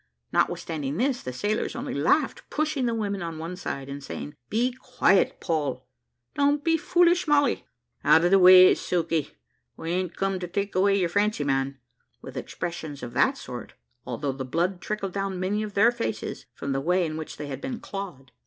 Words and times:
Notwithstanding 0.33 0.97
this, 0.97 1.21
the 1.21 1.31
sailors 1.31 1.75
only 1.75 1.93
laughed, 1.93 2.41
pushing 2.49 2.87
the 2.87 2.95
women 2.95 3.21
on 3.21 3.37
one 3.37 3.55
side, 3.55 3.87
and 3.87 4.03
saying, 4.03 4.33
"Be 4.49 4.71
quiet, 4.71 5.39
Poll;" 5.39 5.85
"Don't 6.33 6.63
be 6.63 6.75
foolish, 6.75 7.27
Molly;" 7.27 7.67
"Out 8.03 8.25
of 8.25 8.31
the 8.31 8.39
way, 8.39 8.73
Sukey: 8.73 9.35
we 9.77 9.91
a'n't 9.91 10.17
come 10.17 10.39
to 10.39 10.47
take 10.47 10.73
away 10.73 10.97
your 10.99 11.09
fancy 11.09 11.43
man;" 11.43 11.77
with 12.19 12.35
expressions 12.35 13.03
of 13.03 13.13
that 13.13 13.37
sort, 13.37 13.73
although 14.03 14.31
the 14.31 14.43
blood 14.43 14.81
trickled 14.81 15.13
down 15.13 15.39
many 15.39 15.61
of 15.61 15.75
their 15.75 15.91
faces, 15.91 16.47
from 16.55 16.71
the 16.71 16.81
way 16.81 17.05
in 17.05 17.15
which 17.15 17.37
they 17.37 17.45
had 17.45 17.61
been 17.61 17.79
clawed. 17.79 18.31